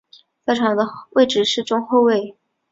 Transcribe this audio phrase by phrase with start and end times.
[0.47, 2.35] 在场上的位置是中后卫。